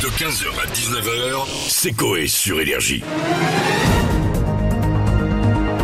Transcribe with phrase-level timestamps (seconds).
[0.00, 3.04] De 15h à 19h, c'est Coé sur Énergie.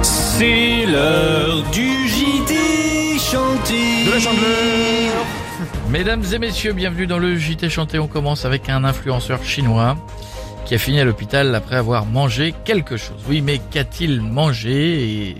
[0.01, 4.07] C'est l'heure du JT chanté.
[4.07, 5.27] De la chandeleur.
[5.91, 7.99] Mesdames et messieurs, bienvenue dans le JT chanté.
[7.99, 9.99] On commence avec un influenceur chinois
[10.65, 13.23] qui a fini à l'hôpital après avoir mangé quelque chose.
[13.29, 15.37] Oui, mais qu'a-t-il mangé et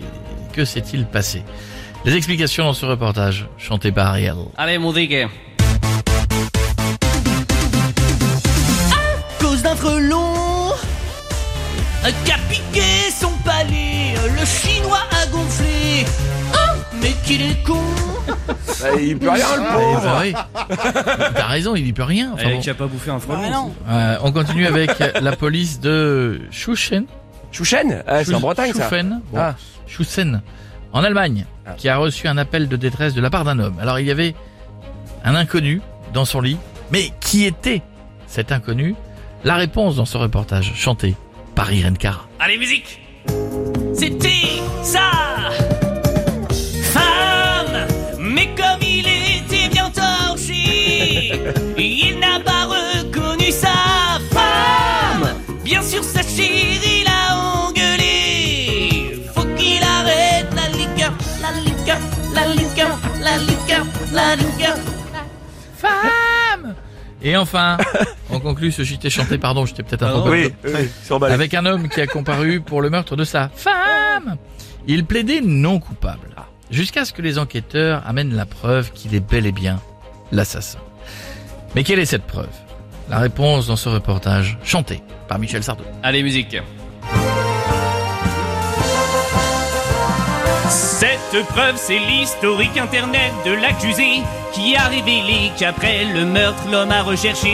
[0.53, 1.41] que s'est-il passé?
[2.05, 4.35] Les explications dans ce reportage chanté par Ariel.
[4.55, 5.15] Allez, musique.
[9.79, 10.71] Frelon
[12.23, 14.13] qui a piqué son palais.
[14.39, 16.05] Le chinois a gonflé.
[16.53, 17.73] Ah, mais qu'il est con
[18.47, 20.21] Bah, il peut rien, le Ah, pauvre.
[20.77, 21.31] bah.
[21.35, 22.31] T'as raison, il y peut rien.
[22.33, 22.59] Enfin, Elle bon.
[22.61, 23.73] qui a pas bouffé un frelon.
[23.89, 24.91] Euh, on continue avec
[25.21, 27.05] la police de Shushen.
[27.51, 28.83] Chouchen ah, C'est en Bretagne, ça.
[28.83, 29.55] Schufen, bon, Ah.
[29.87, 30.41] Schussen,
[30.93, 31.71] en Allemagne, Ah.
[31.77, 33.77] qui a reçu un appel de détresse de la part d'un homme.
[33.81, 34.35] Alors il y avait
[35.25, 35.81] un inconnu
[36.13, 36.57] dans son lit,
[36.91, 37.81] mais qui était
[38.27, 38.95] cet inconnu?
[39.47, 41.15] La réponse dans ce reportage chanté
[41.55, 42.27] par Irene Cara.
[42.37, 42.99] Allez, musique.
[43.93, 45.09] C'était sa
[46.91, 47.87] femme.
[48.19, 51.31] Mais comme il était bien torché,
[51.77, 55.33] il n'a pas reconnu sa femme.
[55.63, 57.37] Bien sûr, sa chérie l'a
[57.69, 59.23] engueulé.
[59.33, 61.99] Faut qu'il arrête la liqueur, la liqueur,
[62.33, 64.75] la liqueur, la liqueur, la liqueur.
[65.77, 66.75] Femme
[67.21, 67.77] Et enfin,
[68.37, 71.89] on conclut ce JT chanté, pardon, j'étais peut-être un peu Oui, oui, avec un homme
[71.89, 74.37] qui a comparu pour le meurtre de sa femme.
[74.87, 76.35] Il plaidait non coupable,
[76.69, 79.81] jusqu'à ce que les enquêteurs amènent la preuve qu'il est bel et bien
[80.31, 80.79] l'assassin.
[81.75, 82.47] Mais quelle est cette preuve?
[83.09, 85.83] La réponse dans ce reportage chanté par Michel Sardou.
[86.03, 86.57] Allez, musique.
[90.69, 94.21] Cette preuve, c'est l'historique internet de l'accusé
[94.53, 97.47] qui a révélé qu'après le meurtre, l'homme a recherché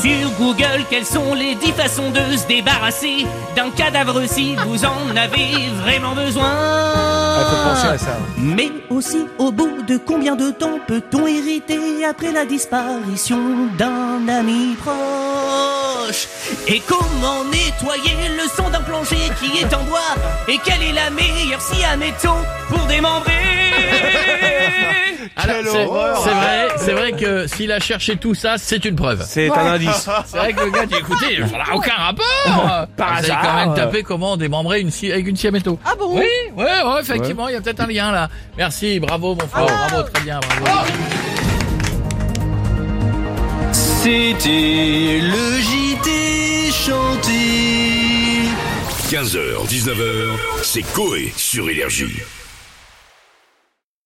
[0.00, 5.16] sur Google quelles sont les dix façons de se débarrasser d'un cadavre si vous en
[5.16, 6.50] avez vraiment besoin?
[6.50, 8.16] Ah, faut penser à ça.
[8.36, 13.40] Mais aussi, au bout de combien de temps peut-on hériter après la disparition
[13.76, 16.28] d'un ami proche?
[16.66, 20.14] Et comment nettoyer le son d'un plancher qui est en bois?
[20.48, 23.37] Et quelle est la meilleure scie à métaux pour démembrer
[25.48, 26.18] Quelle c'est horreur.
[26.22, 29.24] c'est vrai, c'est vrai que s'il a cherché tout ça, c'est une preuve.
[29.26, 30.08] C'est un indice.
[30.26, 32.86] C'est vrai que le gars dit écoutez, ça n'a aucun rapport.
[32.96, 35.78] Par Vous avez quand même tapé comment démembrer une scie avec une scie à métaux.
[35.84, 36.26] Ah bon Oui,
[36.56, 38.28] ouais, ouais, effectivement, il y a peut-être un lien là.
[38.56, 40.86] Merci, bravo mon frère, bravo, très bien, bravo.
[43.72, 48.48] C'était le JT chanté.
[49.10, 52.22] 15h, 19h, c'est Coé sur Énergie.